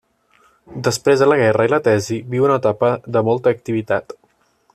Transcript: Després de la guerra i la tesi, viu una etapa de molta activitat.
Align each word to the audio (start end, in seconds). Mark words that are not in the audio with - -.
Després 0.87 1.21
de 1.23 1.27
la 1.31 1.37
guerra 1.41 1.67
i 1.69 1.71
la 1.75 1.81
tesi, 1.89 2.19
viu 2.33 2.47
una 2.49 2.57
etapa 2.63 2.93
de 3.17 3.25
molta 3.29 3.55
activitat. 3.59 4.19